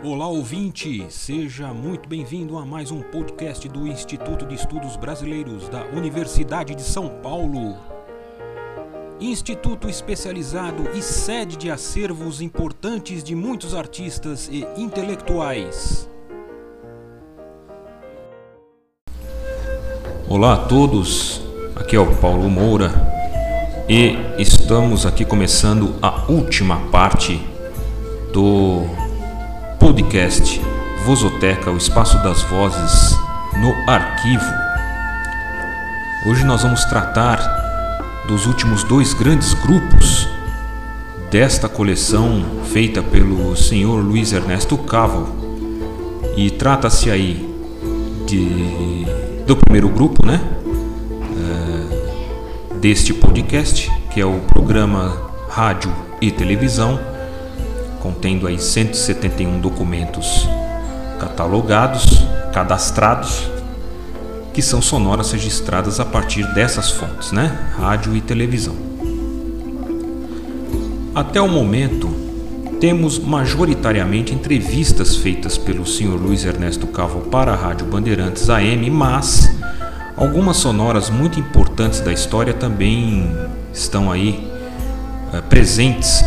Olá 0.00 0.28
ouvinte, 0.28 1.06
seja 1.10 1.74
muito 1.74 2.08
bem-vindo 2.08 2.56
a 2.56 2.64
mais 2.64 2.92
um 2.92 3.02
podcast 3.02 3.68
do 3.68 3.84
Instituto 3.84 4.46
de 4.46 4.54
Estudos 4.54 4.96
Brasileiros 4.96 5.68
da 5.68 5.84
Universidade 5.86 6.72
de 6.76 6.82
São 6.82 7.08
Paulo. 7.20 7.76
Instituto 9.20 9.88
especializado 9.88 10.88
e 10.94 11.02
sede 11.02 11.56
de 11.56 11.68
acervos 11.68 12.40
importantes 12.40 13.24
de 13.24 13.34
muitos 13.34 13.74
artistas 13.74 14.48
e 14.52 14.64
intelectuais. 14.76 16.08
Olá 20.28 20.52
a 20.52 20.58
todos, 20.58 21.42
aqui 21.74 21.96
é 21.96 22.00
o 22.00 22.14
Paulo 22.18 22.48
Moura 22.48 22.92
e 23.88 24.14
estamos 24.40 25.04
aqui 25.04 25.24
começando 25.24 25.96
a 26.00 26.30
última 26.30 26.88
parte 26.90 27.42
do 28.32 29.07
podcast 29.78 30.60
Vozoteca, 31.04 31.70
o 31.70 31.76
espaço 31.76 32.20
das 32.22 32.42
vozes 32.42 33.16
no 33.56 33.72
arquivo. 33.88 34.44
Hoje 36.26 36.44
nós 36.44 36.62
vamos 36.62 36.84
tratar 36.84 37.38
dos 38.26 38.46
últimos 38.46 38.82
dois 38.84 39.14
grandes 39.14 39.54
grupos 39.54 40.28
desta 41.30 41.68
coleção 41.68 42.44
feita 42.64 43.02
pelo 43.02 43.54
senhor 43.56 44.04
Luiz 44.04 44.32
Ernesto 44.32 44.76
Cavo. 44.76 45.28
E 46.36 46.50
trata-se 46.50 47.10
aí 47.10 47.48
de, 48.26 49.06
do 49.46 49.56
primeiro 49.56 49.88
grupo, 49.88 50.26
né? 50.26 50.40
É, 52.72 52.76
deste 52.76 53.14
podcast, 53.14 53.90
que 54.12 54.20
é 54.20 54.26
o 54.26 54.40
programa 54.40 55.16
Rádio 55.48 55.94
e 56.20 56.30
Televisão 56.30 57.17
contendo 58.00 58.46
aí 58.46 58.58
171 58.58 59.60
documentos 59.60 60.48
catalogados, 61.18 62.24
cadastrados, 62.52 63.48
que 64.52 64.62
são 64.62 64.80
sonoras 64.80 65.32
registradas 65.32 66.00
a 66.00 66.04
partir 66.04 66.44
dessas 66.54 66.90
fontes, 66.90 67.32
né? 67.32 67.72
Rádio 67.76 68.16
e 68.16 68.20
televisão. 68.20 68.74
Até 71.14 71.40
o 71.40 71.48
momento, 71.48 72.08
temos 72.80 73.18
majoritariamente 73.18 74.32
entrevistas 74.32 75.16
feitas 75.16 75.58
pelo 75.58 75.84
Sr. 75.84 76.14
Luiz 76.14 76.44
Ernesto 76.44 76.86
Cavo 76.86 77.22
para 77.22 77.52
a 77.52 77.56
Rádio 77.56 77.86
Bandeirantes 77.86 78.48
AM, 78.48 78.88
mas 78.90 79.50
algumas 80.16 80.58
sonoras 80.58 81.10
muito 81.10 81.40
importantes 81.40 82.00
da 82.00 82.12
história 82.12 82.54
também 82.54 83.36
estão 83.72 84.10
aí 84.12 84.48
é, 85.32 85.40
presentes 85.40 86.22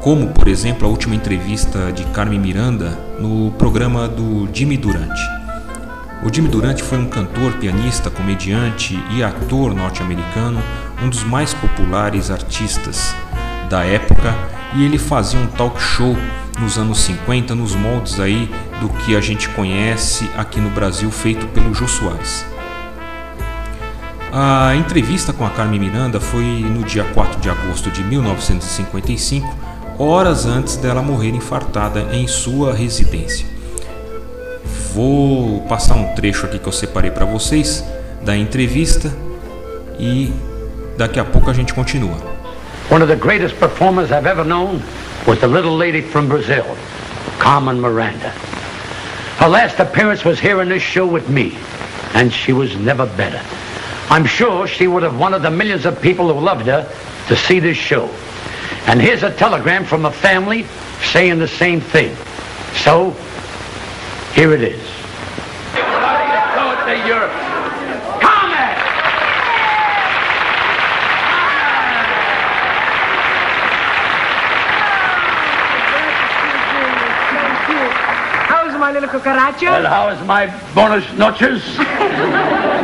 como, 0.00 0.28
por 0.28 0.48
exemplo, 0.48 0.86
a 0.86 0.90
última 0.90 1.14
entrevista 1.14 1.92
de 1.92 2.04
Carmen 2.06 2.40
Miranda 2.40 2.98
no 3.18 3.50
programa 3.52 4.08
do 4.08 4.48
Jimmy 4.52 4.76
Durante. 4.76 5.20
O 6.22 6.32
Jimmy 6.32 6.48
Durante 6.48 6.82
foi 6.82 6.98
um 6.98 7.06
cantor, 7.06 7.52
pianista, 7.54 8.10
comediante 8.10 8.98
e 9.10 9.22
ator 9.22 9.74
norte-americano, 9.74 10.62
um 11.02 11.08
dos 11.08 11.22
mais 11.22 11.52
populares 11.54 12.30
artistas 12.30 13.14
da 13.68 13.84
época, 13.84 14.34
e 14.74 14.84
ele 14.84 14.98
fazia 14.98 15.38
um 15.38 15.46
talk 15.46 15.80
show 15.80 16.16
nos 16.58 16.78
anos 16.78 17.00
50 17.00 17.54
nos 17.54 17.74
moldes 17.74 18.20
aí 18.20 18.50
do 18.80 18.88
que 18.88 19.16
a 19.16 19.20
gente 19.20 19.48
conhece 19.50 20.30
aqui 20.36 20.60
no 20.60 20.70
Brasil 20.70 21.10
feito 21.10 21.46
pelo 21.48 21.74
Jô 21.74 21.88
Soares. 21.88 22.44
A 24.32 24.76
entrevista 24.76 25.32
com 25.32 25.44
a 25.44 25.50
Carmen 25.50 25.80
Miranda 25.80 26.20
foi 26.20 26.44
no 26.44 26.84
dia 26.84 27.04
4 27.04 27.40
de 27.40 27.50
agosto 27.50 27.90
de 27.90 28.04
1955 28.04 29.69
horas 30.00 30.46
antes 30.46 30.76
dela 30.76 31.02
morrer 31.02 31.28
infartada 31.28 32.08
em 32.12 32.26
sua 32.26 32.72
residência. 32.72 33.46
Vou 34.94 35.60
passar 35.68 35.94
um 35.94 36.14
trecho 36.14 36.46
aqui 36.46 36.58
que 36.58 36.66
eu 36.66 36.72
separei 36.72 37.10
para 37.10 37.26
vocês 37.26 37.84
da 38.22 38.34
entrevista 38.34 39.12
e 39.98 40.32
daqui 40.96 41.20
a 41.20 41.24
pouco 41.24 41.50
a 41.50 41.52
gente 41.52 41.74
continua. 41.74 42.16
One 42.90 43.02
of 43.02 43.08
the 43.08 43.16
greatest 43.16 43.56
performers 43.56 44.10
I've 44.10 44.26
ever 44.26 44.42
known 44.42 44.80
was 45.26 45.38
the 45.40 45.46
little 45.46 45.76
lady 45.76 46.00
from 46.00 46.28
Brazil, 46.28 46.64
Carmen 47.38 47.78
Miranda. 47.78 48.32
Her 49.38 49.48
last 49.48 49.80
appearance 49.80 50.24
was 50.24 50.40
here 50.40 50.62
in 50.62 50.70
this 50.70 50.82
show 50.82 51.06
with 51.06 51.28
me, 51.28 51.56
and 52.14 52.32
she 52.32 52.52
was 52.52 52.74
never 52.76 53.06
better. 53.16 53.40
I'm 54.08 54.24
sure 54.24 54.66
she 54.66 54.88
would 54.88 55.02
have 55.02 55.20
wanted 55.20 55.42
the 55.42 55.50
millions 55.50 55.84
of 55.84 56.00
people 56.00 56.32
who 56.32 56.40
loved 56.40 56.66
her 56.66 56.90
to 57.28 57.36
see 57.36 57.60
this 57.60 57.76
show. 57.76 58.08
And 58.86 59.00
here's 59.00 59.22
a 59.22 59.34
telegram 59.34 59.84
from 59.84 60.04
a 60.04 60.10
family 60.10 60.66
saying 61.02 61.38
the 61.38 61.48
same 61.48 61.80
thing. 61.80 62.16
So, 62.74 63.12
here 64.34 64.52
it 64.52 64.62
is. 64.62 64.80
How's 78.48 78.78
my 78.78 78.92
little 78.92 79.08
cucaracha? 79.08 79.62
Well, 79.62 79.86
how 79.86 80.08
is 80.08 80.26
my 80.26 80.46
bonus 80.74 81.12
noches? 81.16 81.62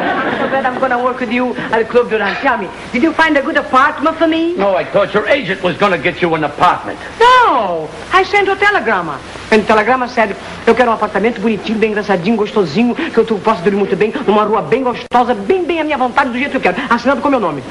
glad 0.62 0.72
I'm 0.72 0.78
going 0.78 0.90
to 0.90 1.04
work 1.04 1.20
with 1.20 1.30
you 1.30 1.54
at 1.54 1.78
the 1.78 1.84
Club. 1.84 2.08
Tell 2.08 2.56
me, 2.56 2.68
did 2.92 3.02
you 3.02 3.12
find 3.12 3.36
a 3.36 3.42
good 3.42 3.58
apartment 3.58 4.16
for 4.16 4.26
me? 4.26 4.54
No, 4.56 4.74
I 4.74 4.84
thought 4.84 5.12
your 5.12 5.28
agent 5.28 5.62
was 5.62 5.76
going 5.76 5.92
to 5.92 5.98
get 5.98 6.22
you 6.22 6.34
an 6.34 6.44
apartment. 6.44 6.98
No, 7.20 7.88
I 8.12 8.22
sent 8.22 8.48
a 8.48 8.56
telegrama. 8.56 9.18
E 9.52 9.56
no 9.56 9.64
telegrama, 9.64 10.08
sério, 10.08 10.34
eu 10.66 10.74
quero 10.74 10.90
um 10.90 10.94
apartamento 10.94 11.40
bonitinho, 11.40 11.78
bem 11.78 11.90
engraçadinho, 11.90 12.36
gostosinho, 12.36 12.94
que 12.94 13.18
eu 13.18 13.24
posso 13.38 13.62
dormir 13.62 13.78
muito 13.78 13.96
bem, 13.96 14.12
numa 14.26 14.44
rua 14.44 14.62
bem 14.62 14.82
gostosa, 14.82 15.34
bem, 15.34 15.62
bem 15.64 15.80
à 15.80 15.84
minha 15.84 15.98
vontade, 15.98 16.30
do 16.30 16.38
jeito 16.38 16.52
que 16.52 16.56
eu 16.56 16.72
quero. 16.72 16.76
Assinado 16.88 17.20
com 17.20 17.28
meu 17.28 17.40
nome. 17.40 17.62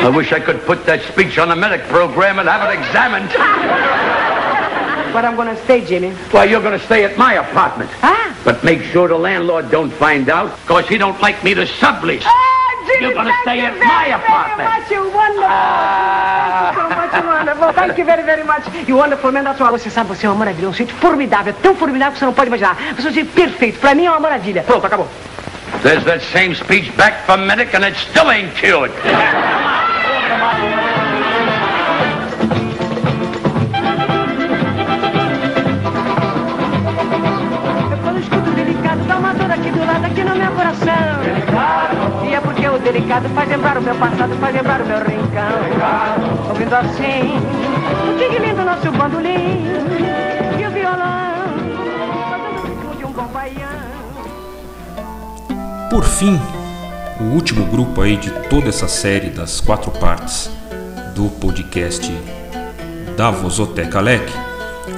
I 0.00 0.08
wish 0.08 0.32
I 0.32 0.40
could 0.40 0.60
put 0.64 0.84
that 0.86 1.04
speech 1.04 1.38
on 1.38 1.48
the 1.48 1.56
medic 1.56 1.86
program 1.88 2.38
and 2.38 2.48
have 2.48 2.64
it 2.64 2.80
examined. 2.80 3.30
But 5.12 5.24
I'm 5.24 5.36
going 5.36 5.54
to 5.54 5.62
stay, 5.64 5.84
Jimmy. 5.84 6.10
Why, 6.30 6.44
you're 6.44 6.62
going 6.62 6.78
to 6.78 6.84
stay 6.86 7.04
at 7.04 7.16
my 7.18 7.34
apartment. 7.34 7.90
Ah? 8.02 8.36
But 8.44 8.62
make 8.64 8.82
sure 8.82 9.08
the 9.08 9.18
landlord 9.18 9.70
don't 9.70 9.90
find 9.90 10.28
out, 10.28 10.56
because 10.62 10.88
he 10.88 10.96
don't 10.98 11.20
like 11.20 11.42
me 11.44 11.52
to 11.54 11.64
sublease. 11.66 12.22
Ah, 12.24 12.84
Jimmy, 12.86 13.06
You're 13.06 13.14
gonna 13.14 13.30
thank 13.30 13.42
stay 13.44 13.58
you 13.58 13.64
at 13.66 13.74
very, 13.74 13.86
my 13.86 14.04
very 14.08 14.12
apartment. 14.12 14.68
much. 14.70 14.90
You 14.90 15.02
wonderful. 15.10 15.44
Ah. 15.46 16.72
So 16.74 16.88
much 16.88 17.24
wonderful. 17.24 17.72
Thank 17.74 17.98
you 17.98 18.04
very, 18.04 18.22
very 18.22 18.42
much. 18.44 18.62
You 18.88 18.96
wonderful 18.96 19.30
man. 19.32 19.44
That's 19.44 19.60
all. 19.60 19.70
Você 19.72 19.90
sabe, 19.90 20.08
você 20.08 20.26
é 20.26 20.30
uma 20.30 20.38
maravilha. 20.38 20.68
Um 20.68 20.72
sítio 20.72 20.96
formidável. 20.96 21.52
Tão 21.62 21.74
formidável 21.74 22.12
que 22.14 22.18
você 22.20 22.24
não 22.24 22.32
pode 22.32 22.48
imaginar. 22.48 22.76
Você 22.96 23.08
é 23.08 23.10
um 23.10 23.14
sítio 23.14 23.32
perfeito. 23.32 23.78
Pra 23.78 23.94
mim 23.94 24.06
é 24.06 24.10
uma 24.10 24.20
maravilha. 24.20 24.62
Pronto, 24.62 24.86
acabou. 24.86 25.06
There's 25.82 26.04
that 26.04 26.24
same 26.32 26.54
speech 26.54 26.90
back 26.96 27.24
from 27.26 27.46
medic, 27.46 27.74
and 27.76 27.84
it 27.84 27.96
still 27.96 28.30
ain't 28.30 28.54
cured. 28.54 28.92
no 40.30 40.36
meu 40.36 40.52
coração. 40.52 41.22
Delicado. 41.24 42.26
E 42.26 42.34
é 42.34 42.40
porque 42.40 42.68
o 42.68 42.78
delicado 42.78 43.28
faz 43.30 43.48
lembrar 43.48 43.78
o 43.78 43.82
meu 43.82 43.94
passado, 43.96 44.34
faz 44.36 44.54
lembrar 44.54 44.80
o 44.80 44.86
meu 44.86 44.98
rincão. 44.98 46.48
Ouvindo 46.48 46.74
assim, 46.74 47.36
o 48.08 48.18
tigre 48.18 48.52
nosso 48.52 48.92
bandolim. 48.92 49.64
E 50.58 50.66
o 50.66 50.70
violão, 50.70 51.40
fazendo 52.30 52.58
o 52.58 52.66
ritmo 52.66 52.96
de 52.96 53.04
um 53.04 53.12
bom 53.12 53.26
baião. 53.26 53.90
Por 55.90 56.04
fim, 56.04 56.40
o 57.20 57.24
último 57.34 57.66
grupo 57.66 58.00
aí 58.00 58.16
de 58.16 58.30
toda 58.48 58.68
essa 58.68 58.86
série 58.86 59.30
das 59.30 59.60
quatro 59.60 59.90
partes 59.90 60.50
do 61.14 61.28
podcast 61.28 62.10
da 63.16 63.30
Vozoteca 63.30 64.00
Lec, 64.00 64.32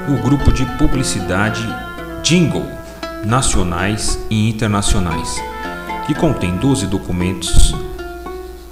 o 0.08 0.22
grupo 0.22 0.52
de 0.52 0.64
publicidade 0.76 1.66
Jingle, 2.22 2.81
nacionais 3.24 4.18
e 4.30 4.48
internacionais, 4.48 5.40
que 6.06 6.14
contém 6.14 6.56
12 6.56 6.86
documentos 6.86 7.74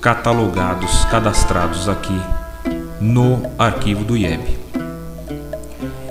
catalogados, 0.01 1.05
cadastrados 1.07 1.89
aqui 1.89 2.19
no 3.01 3.43
arquivo 3.59 4.05
do 4.05 4.17
IEB. 4.17 4.59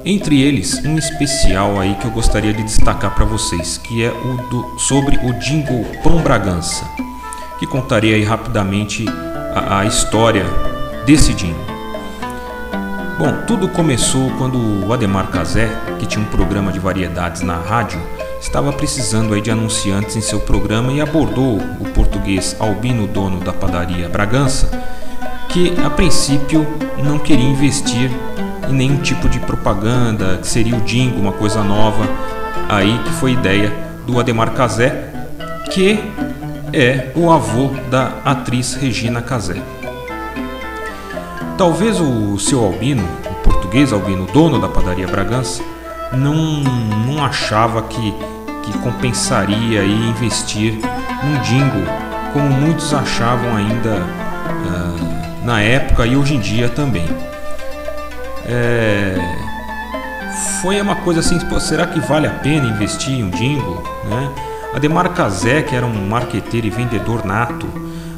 Entre 0.05 0.41
eles, 0.41 0.83
um 0.85 0.97
especial 0.97 1.79
aí 1.79 1.93
que 1.95 2.05
eu 2.05 2.11
gostaria 2.11 2.53
de 2.53 2.63
destacar 2.63 3.13
para 3.13 3.25
vocês, 3.25 3.77
que 3.77 4.03
é 4.03 4.09
o 4.09 4.49
do, 4.49 4.79
sobre 4.79 5.17
o 5.17 5.33
jingle 5.39 5.85
Pão 6.01 6.21
Bragança, 6.21 6.85
que 7.59 7.67
contarei 7.67 8.13
aí 8.13 8.23
rapidamente 8.23 9.05
a, 9.53 9.79
a 9.79 9.85
história 9.85 10.45
desse 11.05 11.33
jingle. 11.33 11.79
Bom, 13.19 13.43
tudo 13.45 13.67
começou 13.67 14.31
quando 14.37 14.87
o 14.87 14.93
Ademar 14.93 15.27
Cazé, 15.27 15.69
que 15.99 16.05
tinha 16.05 16.23
um 16.23 16.29
programa 16.29 16.71
de 16.71 16.79
variedades 16.79 17.41
na 17.41 17.57
rádio, 17.57 18.01
estava 18.39 18.71
precisando 18.71 19.33
aí 19.33 19.41
de 19.41 19.51
anunciantes 19.51 20.15
em 20.15 20.21
seu 20.21 20.39
programa 20.39 20.91
e 20.91 21.01
abordou 21.01 21.57
o 21.79 21.85
português 21.93 22.55
Albino, 22.59 23.07
dono 23.07 23.39
da 23.39 23.53
padaria 23.53 24.07
Bragança, 24.09 24.69
que 25.49 25.73
a 25.83 25.89
princípio 25.89 26.65
não 27.03 27.19
queria 27.19 27.47
investir 27.47 28.11
e 28.69 28.71
nenhum 28.71 28.97
tipo 28.97 29.27
de 29.27 29.39
propaganda, 29.39 30.37
que 30.37 30.47
seria 30.47 30.75
o 30.75 30.81
jingle, 30.81 31.19
uma 31.19 31.31
coisa 31.31 31.63
nova. 31.63 32.03
Aí 32.67 32.99
que 33.03 33.11
foi 33.13 33.33
ideia 33.33 33.73
do 34.05 34.19
Ademar 34.19 34.51
Cazé, 34.53 35.11
que 35.71 35.99
é 36.71 37.11
o 37.15 37.31
avô 37.31 37.71
da 37.89 38.13
atriz 38.23 38.75
Regina 38.75 39.21
Casé. 39.21 39.61
Talvez 41.57 41.99
o 41.99 42.37
seu 42.37 42.63
Albino, 42.63 43.03
o 43.25 43.33
português 43.43 43.91
Albino, 43.91 44.27
dono 44.27 44.59
da 44.59 44.67
padaria 44.69 45.07
Bragança, 45.07 45.63
não, 46.13 46.61
não 47.05 47.23
achava 47.23 47.83
que, 47.83 48.13
que 48.63 48.77
compensaria 48.79 49.83
investir 49.83 50.73
num 51.23 51.41
jingle, 51.41 51.85
como 52.33 52.49
muitos 52.49 52.93
achavam 52.93 53.55
ainda 53.55 53.97
uh, 53.97 55.45
na 55.45 55.61
época 55.61 56.05
e 56.05 56.15
hoje 56.15 56.35
em 56.35 56.39
dia 56.39 56.69
também. 56.69 57.07
É, 58.45 59.15
foi 60.61 60.79
uma 60.81 60.95
coisa 60.95 61.19
assim, 61.19 61.39
será 61.59 61.85
que 61.85 61.99
vale 61.99 62.27
a 62.27 62.31
pena 62.31 62.67
investir 62.67 63.13
em 63.13 63.23
um 63.23 63.29
jingle? 63.29 63.83
Né? 64.05 64.29
Ademar 64.73 65.09
Cazé, 65.13 65.61
que 65.61 65.75
era 65.75 65.85
um 65.85 66.07
marqueteiro 66.07 66.67
e 66.67 66.69
vendedor 66.69 67.25
nato, 67.25 67.67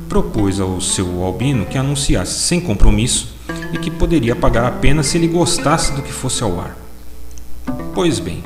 propôs 0.09 0.59
ao 0.59 0.81
seu 0.81 1.23
Albino 1.23 1.65
que 1.65 1.77
anunciasse 1.77 2.33
sem 2.33 2.59
compromisso 2.59 3.33
e 3.71 3.77
que 3.77 3.89
poderia 3.89 4.35
pagar 4.35 4.67
apenas 4.67 5.07
se 5.07 5.17
ele 5.17 5.27
gostasse 5.27 5.93
do 5.93 6.01
que 6.01 6.11
fosse 6.11 6.43
ao 6.43 6.59
ar. 6.59 6.80
Pois 7.93 8.19
bem, 8.19 8.41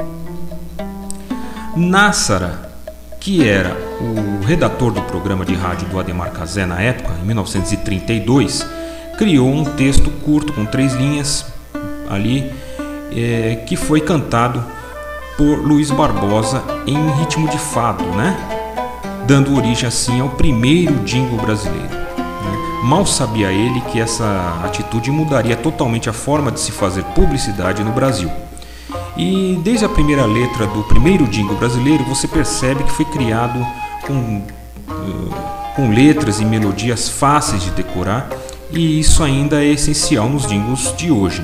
Nassara, 1.75 2.71
que 3.19 3.47
era 3.47 3.75
o 4.01 4.43
redator 4.45 4.91
do 4.91 5.01
programa 5.03 5.45
de 5.45 5.53
rádio 5.53 5.87
do 5.87 5.99
Ademar 5.99 6.31
Cazé 6.31 6.65
na 6.65 6.81
época, 6.81 7.13
em 7.21 7.25
1932, 7.25 8.65
criou 9.17 9.47
um 9.47 9.63
texto 9.63 10.09
curto 10.23 10.51
com 10.53 10.65
três 10.65 10.93
linhas 10.93 11.45
ali 12.09 12.51
é, 13.15 13.63
que 13.67 13.75
foi 13.75 14.01
cantado 14.01 14.63
por 15.37 15.59
Luiz 15.59 15.91
Barbosa 15.91 16.63
em 16.87 17.11
ritmo 17.19 17.47
de 17.47 17.57
fado, 17.57 18.03
né? 18.03 18.35
dando 19.27 19.55
origem 19.55 19.87
assim 19.87 20.19
ao 20.21 20.29
primeiro 20.29 20.93
jingle 21.03 21.37
brasileiro. 21.37 21.89
Né? 21.89 22.81
Mal 22.83 23.05
sabia 23.05 23.51
ele 23.51 23.81
que 23.91 23.99
essa 23.99 24.61
atitude 24.63 25.11
mudaria 25.11 25.55
totalmente 25.55 26.09
a 26.09 26.13
forma 26.13 26.51
de 26.51 26.59
se 26.59 26.71
fazer 26.71 27.03
publicidade 27.15 27.83
no 27.83 27.91
Brasil. 27.91 28.31
E 29.17 29.59
desde 29.63 29.85
a 29.85 29.89
primeira 29.89 30.25
letra 30.25 30.67
do 30.67 30.83
primeiro 30.83 31.25
jingle 31.27 31.55
brasileiro 31.55 32.03
você 32.03 32.27
percebe 32.27 32.83
que 32.83 32.91
foi 32.91 33.05
criado 33.05 33.65
com, 34.05 34.41
uh, 34.89 35.35
com 35.75 35.89
letras 35.89 36.39
e 36.39 36.45
melodias 36.45 37.07
fáceis 37.09 37.63
de 37.63 37.71
decorar, 37.71 38.29
e 38.71 38.99
isso 38.99 39.23
ainda 39.23 39.63
é 39.63 39.67
essencial 39.67 40.27
nos 40.27 40.45
jingles 40.47 40.93
de 40.97 41.11
hoje. 41.11 41.43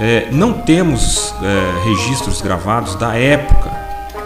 É, 0.00 0.28
não 0.32 0.54
temos 0.54 1.34
é, 1.42 1.84
registros 1.84 2.40
gravados 2.40 2.94
da 2.94 3.14
época 3.14 3.70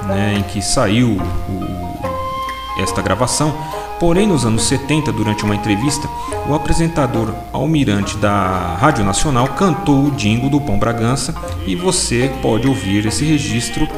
né, 0.06 0.36
em 0.38 0.42
que 0.44 0.62
saiu 0.62 1.18
o, 1.48 2.80
esta 2.80 3.02
gravação, 3.02 3.52
porém 3.98 4.26
nos 4.26 4.44
anos 4.44 4.64
70, 4.64 5.12
durante 5.12 5.44
uma 5.44 5.54
entrevista, 5.54 6.08
o 6.48 6.54
apresentador 6.54 7.34
Almirante 7.52 8.16
da 8.16 8.76
Rádio 8.78 9.04
Nacional 9.04 9.48
cantou 9.48 10.06
o 10.06 10.10
jingle 10.10 10.50
do 10.50 10.60
Pão 10.60 10.78
Bragança 10.78 11.34
e 11.66 11.74
você 11.74 12.30
pode 12.42 12.68
ouvir 12.68 13.06
esse 13.06 13.24
registro 13.24 13.88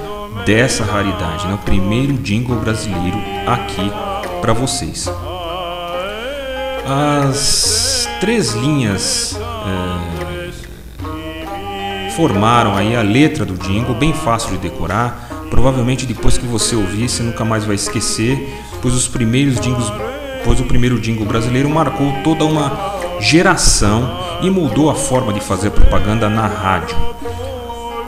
dessa 0.44 0.84
raridade, 0.84 1.46
né, 1.46 1.54
o 1.54 1.58
primeiro 1.58 2.12
jingle 2.14 2.56
brasileiro 2.56 3.19
aqui 3.46 3.90
para 4.40 4.52
vocês. 4.52 5.10
As 6.87 8.08
três 8.20 8.52
linhas 8.52 9.37
é, 9.37 10.50
formaram 12.10 12.76
aí 12.76 12.94
a 12.94 13.02
letra 13.02 13.44
do 13.44 13.54
jingle, 13.54 13.94
bem 13.94 14.12
fácil 14.12 14.50
de 14.52 14.58
decorar. 14.58 15.25
Provavelmente 15.50 16.06
depois 16.06 16.37
que 16.38 16.46
você 16.46 16.75
ouvir, 16.76 17.08
você 17.08 17.22
nunca 17.22 17.44
mais 17.44 17.64
vai 17.64 17.75
esquecer, 17.75 18.38
pois 18.82 18.94
os 18.94 19.08
primeiros 19.08 19.60
jingles, 19.60 19.93
pois 20.44 20.60
o 20.60 20.64
primeiro 20.64 20.98
jingle 21.00 21.26
brasileiro 21.26 21.69
marcou 21.69 22.12
toda 22.22 22.44
uma 22.44 22.96
geração 23.20 24.26
e 24.43 24.50
mudou 24.50 24.90
a 24.90 24.94
forma 24.94 25.32
de 25.32 25.40
fazer 25.40 25.70
propaganda 25.70 26.28
na 26.28 26.46
rádio. 26.46 26.96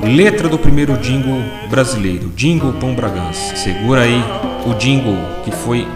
Letra 0.03 0.49
do 0.49 0.59
primeiro 0.59 0.97
jingle 0.99 1.43
brasileiro, 1.69 2.31
Jingle 2.37 2.73
Pão 2.75 2.95
Bragança. 2.95 3.57
Segura 3.57 4.03
aí 4.03 4.23
o 4.65 4.75
jingle 4.75 5.19
que 5.45 5.51
foi 5.51 5.89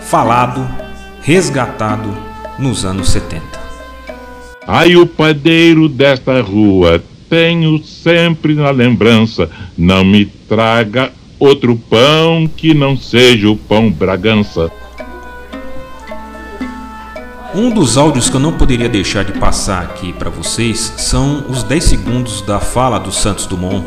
falado, 0.00 0.68
resgatado 1.22 2.14
nos 2.58 2.84
anos 2.84 3.10
70. 3.10 3.42
Ai, 4.66 4.96
o 4.96 5.06
padeiro 5.06 5.88
desta 5.88 6.42
rua, 6.42 7.02
tenho 7.28 7.82
sempre 7.84 8.54
na 8.54 8.70
lembrança, 8.70 9.50
não 9.76 10.04
me 10.04 10.24
traga 10.24 11.12
outro 11.38 11.76
pão 11.76 12.48
que 12.56 12.74
não 12.74 12.96
seja 12.96 13.48
o 13.48 13.56
pão 13.56 13.90
Bragança. 13.90 14.70
Um 17.54 17.70
dos 17.70 17.96
áudios 17.96 18.28
que 18.28 18.36
eu 18.36 18.40
não 18.40 18.52
poderia 18.52 18.88
deixar 18.88 19.24
de 19.24 19.32
passar 19.32 19.82
aqui 19.82 20.12
para 20.12 20.30
vocês 20.30 20.92
são 20.96 21.44
os 21.48 21.62
10 21.62 21.84
segundos 21.84 22.42
da 22.42 22.60
fala 22.60 22.98
do 22.98 23.10
Santos 23.10 23.46
Dumont, 23.46 23.86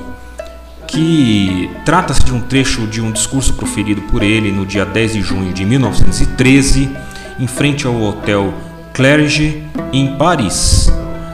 que 0.88 1.70
trata-se 1.86 2.24
de 2.24 2.34
um 2.34 2.42
trecho 2.42 2.88
de 2.88 3.00
um 3.00 3.12
discurso 3.12 3.54
proferido 3.54 4.02
por 4.04 4.24
ele 4.24 4.52
no 4.52 4.66
dia 4.66 4.86
10 4.86 5.14
de 5.14 5.22
junho 5.22 5.54
de 5.54 5.64
1913, 5.64 6.90
em 7.40 7.48
frente 7.48 7.86
ao 7.86 8.02
hotel 8.02 8.54
Clerge 8.94 9.64
em 9.94 10.16
Paris, 10.18 10.92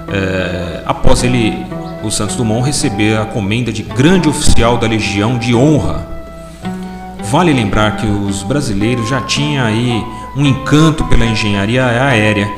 é, 0.09 0.83
após 0.85 1.23
ele, 1.23 1.65
o 2.03 2.11
Santos 2.11 2.35
Dumont, 2.35 2.65
receber 2.65 3.17
a 3.19 3.25
comenda 3.25 3.71
de 3.71 3.83
grande 3.83 4.29
oficial 4.29 4.77
da 4.77 4.87
Legião 4.87 5.37
de 5.37 5.53
Honra. 5.55 6.07
Vale 7.29 7.51
lembrar 7.51 7.97
que 7.97 8.05
os 8.05 8.43
brasileiros 8.43 9.09
já 9.09 9.21
tinham 9.21 9.65
aí 9.65 10.03
um 10.35 10.45
encanto 10.45 11.03
pela 11.05 11.25
engenharia 11.25 11.85
aérea, 11.85 12.49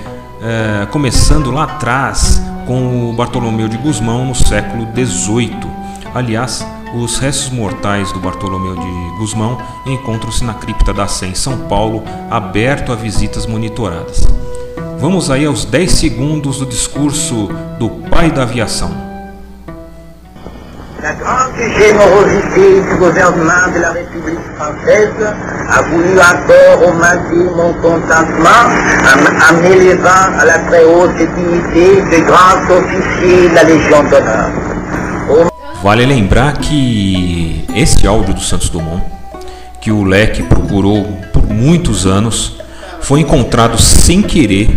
é, 0.41 0.85
começando 0.87 1.49
lá 1.51 1.63
atrás 1.63 2.41
com 2.67 3.09
o 3.09 3.13
Bartolomeu 3.13 3.67
de 3.67 3.77
Gusmão 3.77 4.25
no 4.25 4.35
século 4.35 4.87
XVIII. 4.93 5.59
Aliás, 6.13 6.65
os 6.93 7.17
restos 7.17 7.49
mortais 7.49 8.11
do 8.11 8.19
Bartolomeu 8.19 8.75
de 8.75 9.17
Gusmão 9.17 9.57
encontram-se 9.85 10.43
na 10.43 10.53
cripta 10.53 10.93
da 10.93 11.07
Sé 11.07 11.27
em 11.27 11.35
São 11.35 11.57
Paulo, 11.67 12.03
aberto 12.29 12.91
a 12.91 12.95
visitas 12.95 13.45
monitoradas. 13.45 14.27
Vamos 14.99 15.31
aí 15.31 15.45
aos 15.45 15.65
10 15.65 15.91
segundos 15.91 16.59
do 16.59 16.65
discurso 16.65 17.49
do 17.79 17.89
pai 17.89 18.29
da 18.29 18.43
aviação. 18.43 19.08
La 21.01 21.13
grande 21.13 21.55
générosité 21.77 22.81
du 22.81 22.97
gouvernement 22.97 23.71
de 23.73 23.79
la 23.79 23.91
République 23.91 24.39
française 24.57 25.13
a 25.69 25.81
voulu 25.83 26.19
encore 26.19 26.89
augmenter 26.89 27.49
mon 27.55 27.73
contentement 27.75 28.65
en, 29.07 29.55
en 29.55 29.61
m'élevant 29.61 30.37
à 30.37 30.43
la 30.43 30.59
très 30.59 30.83
haute 30.83 31.15
dignité 31.15 32.01
de 32.01 32.25
grand 32.25 32.59
officier 32.69 33.47
de 33.49 33.55
la 33.55 33.63
Légion 33.63 34.03
d'honneur. 34.09 34.49
Vale 35.81 36.05
lembrar 36.05 36.57
que 36.59 37.65
esse 37.73 38.05
áudio 38.05 38.33
do 38.33 38.41
Santos 38.41 38.69
Dumont, 38.69 39.01
que 39.79 39.93
o 39.93 40.03
Leque 40.03 40.43
procurou 40.43 41.05
por 41.31 41.47
muitos 41.47 42.05
anos, 42.05 42.57
foi 42.99 43.21
encontrado 43.21 43.77
sem 43.77 44.21
querer 44.21 44.69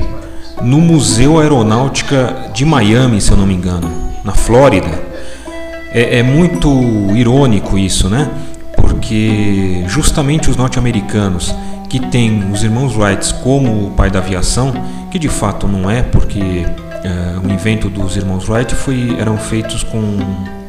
no 0.63 0.79
Museu 0.79 1.41
Aeronáutica 1.41 2.37
de 2.55 2.65
Miami, 2.65 3.21
se 3.21 3.33
eu 3.33 3.37
não 3.37 3.47
me 3.47 3.55
engano, 3.55 3.91
na 4.25 4.33
Flórida. 4.33 5.12
É, 5.95 6.19
é 6.19 6.23
muito 6.23 6.69
irônico 7.15 7.79
isso, 7.79 8.09
né? 8.09 8.31
Porque 8.77 9.85
justamente 9.87 10.51
os 10.51 10.57
norte-americanos 10.57 11.55
que 11.89 12.01
têm 12.01 12.51
os 12.51 12.63
irmãos 12.63 12.97
Wright 12.97 13.35
como 13.43 13.89
o 13.89 13.91
pai 13.91 14.11
da 14.11 14.19
aviação, 14.19 14.73
que 15.11 15.19
de 15.19 15.29
fato 15.29 15.69
não 15.69 15.91
é, 15.91 16.03
porque 16.03 16.67
é, 17.05 17.47
o 17.47 17.51
invento 17.51 17.91
dos 17.91 18.17
irmãos 18.17 18.49
Wright 18.49 18.75
foi, 18.75 19.15
eram 19.19 19.37
feitos 19.37 19.83
com 19.83 20.01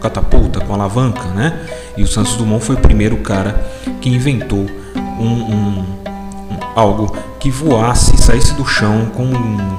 catapulta, 0.01 0.59
com 0.59 0.73
alavanca, 0.73 1.23
né? 1.29 1.57
E 1.95 2.03
o 2.03 2.07
Santos 2.07 2.35
Dumont 2.35 2.63
foi 2.63 2.75
o 2.75 2.79
primeiro 2.79 3.17
cara 3.17 3.65
que 4.01 4.09
inventou 4.09 4.65
um, 5.17 5.23
um 5.23 5.85
algo 6.75 7.15
que 7.39 7.49
voasse, 7.49 8.17
saísse 8.17 8.53
do 8.55 8.65
chão 8.65 9.07
com 9.15 9.31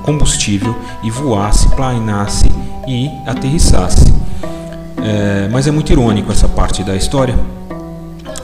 combustível 0.03 0.75
e 1.03 1.11
voasse, 1.11 1.69
planasse 1.71 2.47
e 2.87 3.11
aterrissasse. 3.27 4.24
É, 5.04 5.49
mas 5.52 5.66
é 5.66 5.70
muito 5.70 5.92
irônico 5.92 6.32
essa 6.32 6.49
parte 6.49 6.82
da 6.82 6.96
história 6.96 7.38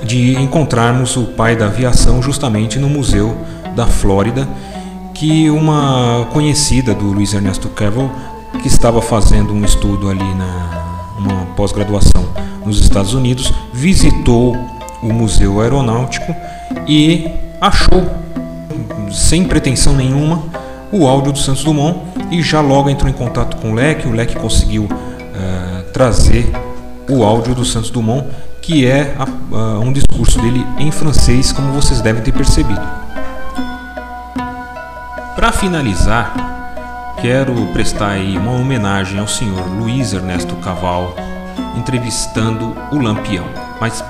de 0.05 0.37
encontrarmos 0.37 1.17
o 1.17 1.25
pai 1.25 1.57
da 1.57 1.67
aviação 1.67 2.23
justamente 2.23 2.79
no 2.79 2.89
Museu 2.89 3.37
da 3.75 3.87
Flórida, 3.87 4.47
que 5.15 5.51
uma 5.51 6.27
conhecida 6.33 6.95
do 6.95 7.07
Luiz 7.07 7.33
Ernesto 7.33 7.69
Cavill, 7.71 8.11
que 8.61 8.69
estava 8.69 9.01
fazendo 9.01 9.53
um 9.53 9.65
estudo 9.65 10.11
ali 10.11 10.35
na 10.35 10.81
uma 11.19 11.47
pós-graduação 11.55 12.25
nos 12.65 12.81
Estados 12.81 13.13
Unidos, 13.13 13.53
visitou 13.73 14.57
o 15.03 15.13
Museu 15.13 15.61
Aeronáutico 15.61 16.35
e 16.87 17.29
achou 17.61 18.11
sem 19.11 19.45
pretensão 19.45 19.95
nenhuma, 19.95 20.43
o 20.93 21.07
áudio 21.07 21.33
do 21.33 21.39
Santos 21.39 21.63
Dumont 21.63 21.99
e 22.31 22.43
já 22.43 22.61
logo 22.61 22.89
entrou 22.89 23.09
em 23.09 23.13
contato 23.13 23.57
com 23.59 23.73
o 23.73 23.75
Leque. 23.75 24.09
O 24.09 24.13
Leque 24.13 24.37
conseguiu 24.37 24.89
é, 25.35 25.80
trazer 26.01 26.51
o 27.11 27.23
áudio 27.23 27.55
do 27.55 27.63
Santos 27.63 27.91
Dumont, 27.91 28.27
que 28.63 28.87
é 28.87 29.15
a, 29.19 29.25
a, 29.55 29.81
um 29.81 29.93
discurso 29.93 30.41
dele 30.41 30.65
em 30.79 30.91
francês, 30.91 31.53
como 31.53 31.75
vocês 31.75 32.01
devem 32.01 32.23
ter 32.23 32.33
percebido. 32.33 32.81
Para 35.37 35.53
finalizar, 35.53 37.15
quero 37.21 37.53
prestar 37.75 38.17
uma 38.19 38.53
homenagem 38.53 39.21
ao 39.21 39.29
senhor 39.29 39.63
Luiz 39.79 40.15
Ernesto 40.15 40.57
Caval, 40.57 41.15
entrevistando 41.77 42.75
o 42.91 42.97
Lampião. 42.97 43.45
Mas, 43.79 44.03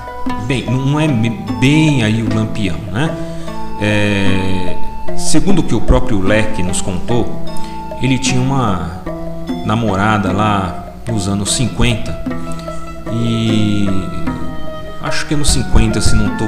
bem, 0.47 0.63
não 0.67 0.97
é 0.97 1.09
bem 1.59 2.05
aí 2.05 2.23
o 2.23 2.33
Lampião, 2.33 2.77
né? 2.89 3.13
É, 3.81 4.77
segundo 5.17 5.59
o 5.59 5.63
que 5.63 5.75
o 5.75 5.81
próprio 5.81 6.21
Leque 6.21 6.63
nos 6.63 6.79
contou, 6.79 7.43
ele 8.01 8.17
tinha 8.17 8.39
uma 8.39 9.01
namorada 9.65 10.31
lá 10.31 10.80
nos 11.07 11.27
anos 11.27 11.53
50 11.55 12.23
e 13.11 13.87
acho 15.01 15.25
que 15.25 15.33
é 15.33 15.37
nos 15.37 15.51
50 15.51 15.99
se 16.01 16.15
não 16.15 16.37
tô, 16.37 16.47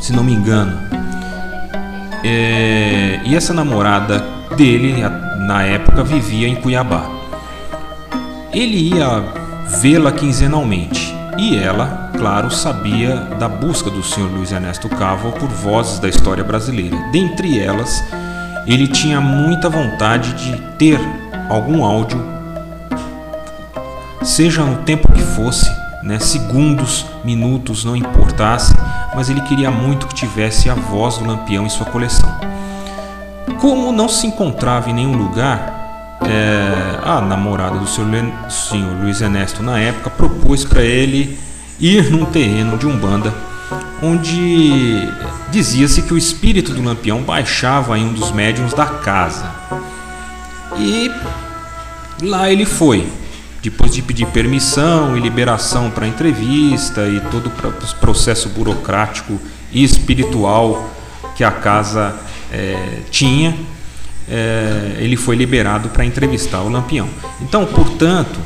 se 0.00 0.12
não 0.12 0.24
me 0.24 0.32
engano. 0.32 0.78
É, 2.24 3.20
e 3.24 3.36
essa 3.36 3.52
namorada 3.52 4.24
dele 4.56 4.96
na 5.46 5.62
época 5.62 6.02
vivia 6.02 6.48
em 6.48 6.56
Cuiabá. 6.56 7.08
Ele 8.52 8.94
ia 8.94 9.22
vê-la 9.80 10.12
quinzenalmente 10.12 11.14
e 11.38 11.56
ela, 11.56 12.10
claro, 12.16 12.50
sabia 12.50 13.16
da 13.38 13.48
busca 13.48 13.90
do 13.90 14.02
Sr. 14.02 14.30
Luiz 14.32 14.50
Ernesto 14.50 14.88
Cavo 14.88 15.32
por 15.32 15.48
vozes 15.48 15.98
da 15.98 16.08
história 16.08 16.42
brasileira. 16.42 16.96
Dentre 17.12 17.58
elas, 17.58 18.02
ele 18.66 18.88
tinha 18.88 19.20
muita 19.20 19.68
vontade 19.68 20.32
de 20.32 20.56
ter 20.78 20.98
algum 21.48 21.84
áudio, 21.84 22.35
seja 24.26 24.62
no 24.64 24.78
tempo 24.78 25.10
que 25.12 25.22
fosse, 25.22 25.70
né, 26.02 26.18
segundos, 26.18 27.06
minutos, 27.24 27.84
não 27.84 27.96
importasse, 27.96 28.74
mas 29.14 29.30
ele 29.30 29.40
queria 29.42 29.70
muito 29.70 30.06
que 30.06 30.14
tivesse 30.14 30.68
a 30.68 30.74
voz 30.74 31.18
do 31.18 31.26
Lampião 31.26 31.64
em 31.64 31.68
sua 31.68 31.86
coleção. 31.86 32.28
Como 33.60 33.92
não 33.92 34.08
se 34.08 34.26
encontrava 34.26 34.90
em 34.90 34.94
nenhum 34.94 35.16
lugar, 35.16 36.18
é, 36.22 36.98
a 37.04 37.20
namorada 37.20 37.78
do 37.78 37.86
senhor, 37.86 38.10
senhor 38.50 39.00
Luiz 39.00 39.20
Ernesto 39.20 39.62
na 39.62 39.78
época 39.78 40.10
propôs 40.10 40.64
para 40.64 40.82
ele 40.82 41.38
ir 41.78 42.10
num 42.10 42.24
terreno 42.24 42.76
de 42.76 42.86
umbanda 42.86 43.32
onde 44.02 45.08
dizia-se 45.50 46.02
que 46.02 46.12
o 46.12 46.18
espírito 46.18 46.72
do 46.72 46.82
Lampião 46.82 47.22
baixava 47.22 47.98
em 47.98 48.06
um 48.06 48.12
dos 48.12 48.30
médiums 48.30 48.74
da 48.74 48.86
casa. 48.86 49.50
E 50.78 51.10
lá 52.22 52.50
ele 52.50 52.64
foi, 52.64 53.06
depois 53.62 53.92
de 53.92 54.02
pedir 54.02 54.26
permissão 54.26 55.16
e 55.16 55.20
liberação 55.20 55.90
para 55.90 56.06
entrevista 56.06 57.06
e 57.08 57.20
todo 57.30 57.48
o 57.48 57.94
processo 57.96 58.48
burocrático 58.50 59.40
e 59.72 59.82
espiritual 59.82 60.90
que 61.34 61.42
a 61.42 61.50
casa 61.50 62.14
é, 62.52 63.00
tinha, 63.10 63.56
é, 64.28 64.96
ele 64.98 65.16
foi 65.16 65.36
liberado 65.36 65.88
para 65.88 66.04
entrevistar 66.04 66.62
o 66.62 66.68
Lampião. 66.68 67.08
Então, 67.40 67.66
portanto, 67.66 68.38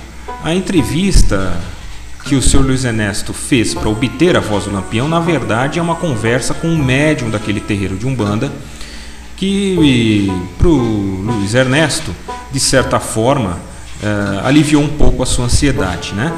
a 0.42 0.54
entrevista 0.54 1.58
que 2.24 2.34
o 2.34 2.42
senhor 2.42 2.64
Luiz 2.64 2.84
Ernesto 2.84 3.32
fez 3.32 3.74
para 3.74 3.88
obter 3.88 4.36
a 4.36 4.40
voz 4.40 4.64
do 4.64 4.72
Lampião, 4.72 5.08
na 5.08 5.20
verdade, 5.20 5.78
é 5.78 5.82
uma 5.82 5.96
conversa 5.96 6.52
com 6.52 6.68
o 6.68 6.78
médium 6.78 7.30
daquele 7.30 7.60
terreiro 7.60 7.96
de 7.96 8.06
Umbanda, 8.06 8.52
que 9.36 10.30
para 10.58 10.68
o 10.68 11.22
Luiz 11.22 11.54
Ernesto, 11.54 12.14
de 12.52 12.60
certa 12.60 13.00
forma, 13.00 13.58
eh, 14.02 14.40
aliviou 14.44 14.82
um 14.82 14.88
pouco 14.88 15.22
a 15.22 15.26
sua 15.26 15.44
ansiedade. 15.44 16.14
Né? 16.14 16.32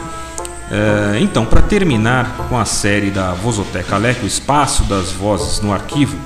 Eh, 0.71 1.19
então, 1.21 1.45
para 1.45 1.63
terminar 1.63 2.49
com 2.49 2.59
a 2.59 2.65
série 2.65 3.11
da 3.11 3.33
Vozoteca 3.35 3.95
Alec, 3.95 4.25
o 4.25 4.27
espaço 4.27 4.85
das 4.85 5.13
vozes 5.13 5.61
no 5.61 5.73
arquivo, 5.73 6.17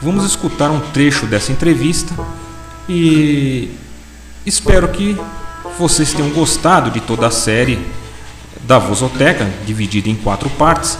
vamos 0.00 0.24
escutar 0.24 0.70
um 0.70 0.80
trecho 0.80 1.26
dessa 1.26 1.52
entrevista 1.52 2.14
e 2.88 3.70
espero 4.46 4.88
que 4.88 5.18
vocês 5.78 6.12
tenham 6.12 6.30
gostado 6.30 6.90
de 6.90 7.00
toda 7.00 7.26
a 7.26 7.30
série 7.30 7.78
da 8.66 8.78
Vozoteca, 8.78 9.48
dividida 9.66 10.08
em 10.08 10.14
quatro 10.14 10.48
partes. 10.50 10.98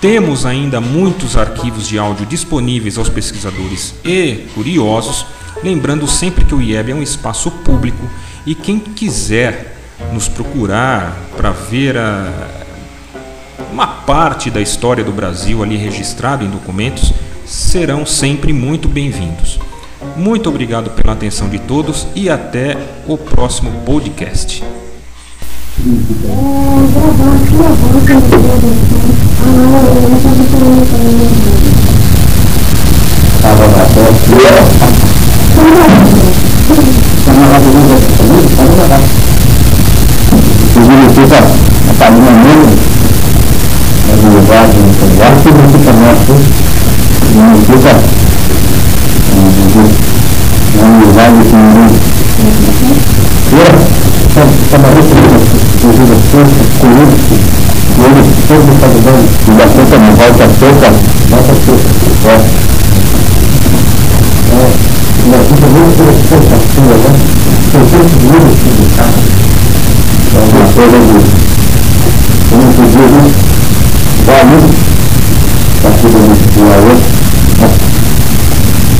Temos 0.00 0.46
ainda 0.46 0.80
muitos 0.80 1.36
arquivos 1.36 1.88
de 1.88 1.98
áudio 1.98 2.24
disponíveis 2.26 2.96
aos 2.96 3.08
pesquisadores 3.08 3.94
e 4.04 4.46
curiosos, 4.54 5.26
lembrando 5.64 6.06
sempre 6.06 6.44
que 6.44 6.54
o 6.54 6.62
IEB 6.62 6.92
é 6.92 6.94
um 6.94 7.02
espaço 7.02 7.50
público 7.50 8.08
e 8.46 8.54
quem 8.54 8.78
quiser 8.78 9.76
nos 10.12 10.28
procurar 10.28 11.16
para 11.36 11.50
ver 11.50 11.96
a, 11.96 12.32
uma 13.72 13.86
parte 13.86 14.50
da 14.50 14.60
história 14.60 15.04
do 15.04 15.12
Brasil 15.12 15.62
ali 15.62 15.76
registrado 15.76 16.44
em 16.44 16.50
documentos, 16.50 17.12
serão 17.46 18.04
sempre 18.06 18.52
muito 18.52 18.88
bem-vindos. 18.88 19.58
Muito 20.16 20.48
obrigado 20.48 20.90
pela 20.90 21.12
atenção 21.12 21.48
de 21.48 21.58
todos 21.58 22.06
e 22.14 22.28
até 22.30 22.76
o 23.06 23.16
próximo 23.16 23.70
podcast. 23.84 24.62
Significa 40.72 41.38
a 41.38 41.92
página 41.98 42.30
número 42.30 42.72
da 44.06 44.14
linguagem 44.28 44.82
integral 44.88 45.32
significa 45.42 45.92
nosso, 45.92 46.32
significa 47.26 47.92
uma 50.74 50.88
linguagem 50.98 51.42
que 51.44 51.56
ninguém 51.56 51.90
trabalhei 54.70 55.02
com 55.02 55.16
ele, 55.18 55.38
devido 55.82 56.12
a 56.12 56.20
força, 56.30 56.62
com 56.78 56.88
ele, 56.88 57.16
e 57.88 58.02
ele 58.04 58.22
sempre 58.46 58.72
está 58.74 58.88
dando, 58.88 59.26
e 59.46 59.50
da 59.52 59.66
força 59.66 59.96
não 59.98 60.12
volta 60.14 60.42
a 60.44 60.48
força, 60.48 60.88
volta 61.28 61.52
a 61.52 61.54
força, 61.54 61.88
forte. 62.22 62.68
A 65.28 65.32
gente 65.36 65.60
vê 65.60 65.82
por 65.96 66.08
essa 66.08 66.24
força 66.24 66.56
sua, 66.74 66.96
né? 67.78 67.86
Tem 67.90 68.00
tantos 68.00 68.22
livros 68.22 68.58
publicados, 68.58 69.24
é 70.34 70.38
uma 70.38 70.66
coisa 70.72 70.98
de, 70.98 71.18
como 72.50 72.66
se 72.72 72.82
diz, 72.82 73.10
tudo 76.00 76.18
muito 76.18 76.60
lá 76.68 76.76
outro, 76.76 77.08
mas 77.60 77.72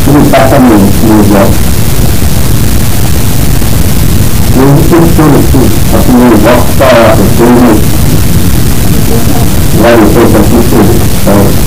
tudo 0.04 0.20
passa 0.30 0.58
no, 0.58 0.74
idiota 1.20 1.68
mesmo 4.58 4.82
pensando 4.90 5.36
assim, 5.38 5.64
assim 5.94 6.12
no 6.12 6.36
voto 6.36 6.68
para 6.78 7.14
depois 7.14 7.78
lá 9.80 9.90
depois 9.96 10.34
aqui 10.34 10.58
que 10.68 11.57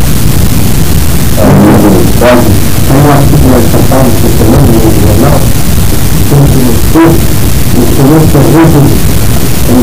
o 8.12 8.20
senhor 8.20 8.27
pergunta 8.27 8.80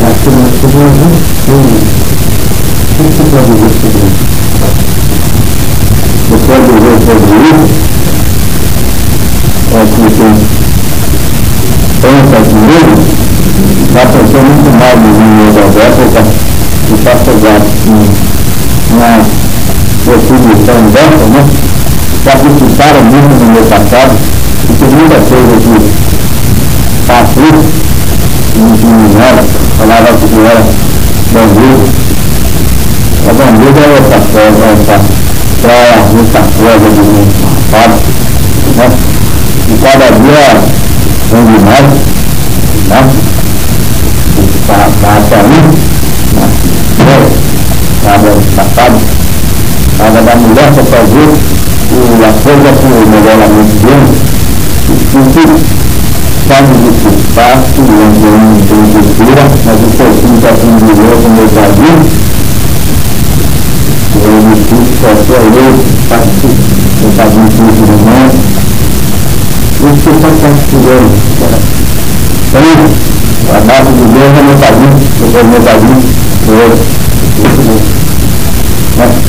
aqui 0.05 0.29
na 0.29 0.45
segunda 0.61 1.05
o 1.29 1.65
que 2.93 3.03
você 3.03 3.23
pode 3.25 3.49
dizer 3.49 3.73
sobre 3.81 4.05
isso? 4.05 4.23
Você 6.29 6.37
pode 6.45 6.67
dizer 6.69 6.97
sobre 7.05 7.33
isso? 7.49 7.73
É 9.71 9.81
que 9.85 10.01
tem 10.19 10.33
pensa 12.01 12.37
comigo, 12.49 12.93
está 13.87 14.03
pensando 14.05 14.49
muito 14.53 14.71
mal 14.77 14.93
nos 14.97 15.15
meninos 15.17 15.55
da 15.55 15.61
época 15.81 16.21
e 16.89 16.93
está 16.93 17.13
pegado 17.15 17.65
uma 18.91 19.11
prostituição 20.05 20.79
dessa, 20.93 21.25
né? 21.29 21.41
Sacrificaram 22.23 23.03
muito 23.05 23.33
no 23.43 23.51
meu 23.53 23.63
passado 23.63 24.13
e 24.69 24.73
tem 24.73 24.89
muita 24.89 25.15
coisa 25.15 25.53
que 25.57 25.73
passou 27.07 27.89
era, 28.57 29.43
falava 29.77 30.17
que 30.17 30.39
era 30.39 30.63
bandido. 31.33 31.85
A 33.27 33.33
bandido 33.33 33.79
é 33.79 33.93
essa 33.99 34.19
coisa, 34.31 34.65
essa 34.73 34.97
praia, 35.61 35.97
muita 36.13 36.39
coisa 36.39 36.89
de 36.89 37.01
mim, 37.01 37.27
né? 38.75 38.89
E 39.67 39.77
cada 39.77 40.07
dia 40.11 40.45
são 41.29 41.45
demais, 41.45 41.91
né? 42.87 43.01
Para 44.67 44.85
sair, 45.29 45.65
né? 46.33 46.45
Cada 48.03 48.29
passado, 48.55 48.99
cada 49.97 50.21
da 50.21 50.35
mulher 50.35 50.71
para 50.73 50.83
fazer 50.83 51.29
o, 51.91 52.01
a 52.23 52.31
coisa 52.41 52.69
para 52.73 52.87
o 52.87 53.09
melhoramento 53.09 53.75
dele, 53.85 54.09
e 54.89 55.31
tudo. 55.33 55.88
Sabe 56.47 56.73
do 56.73 56.91
que 56.93 57.11
faço, 57.33 57.79
o 57.79 57.83
Antônio 57.83 58.39
não 58.39 58.61
tem 58.61 58.83
cultura, 58.91 59.43
mas 59.65 59.79
o 59.79 59.89
pouquinho 59.97 60.35
está 60.35 60.51
sendo 60.55 60.79
com 61.21 61.29
meu 61.29 61.49
padrinho, 61.49 62.03
eu 64.15 64.35
me 64.43 64.55
fiz 64.55 64.87
só 64.99 65.11
só 65.15 65.37
eu, 65.39 65.73
participo, 66.09 66.61
meu 67.01 67.11
padrinho 67.17 67.49
curso 67.51 67.83
do 67.85 67.95
mundo, 67.99 68.35
eu 69.81 69.89
estou 69.93 70.13
só 70.13 70.29
participando. 70.41 71.11
Então, 72.49 72.69
o 73.47 73.51
abraço 73.55 73.91
de 73.91 74.05
Deus 74.13 74.33
é 74.37 74.41
meu 74.43 74.57
padrinho, 74.57 74.97
eu 75.21 75.27
sou 75.31 75.43
meu 75.43 75.61
padrinho, 75.61 76.01
eu, 76.47 76.69
eu, 78.97 79.28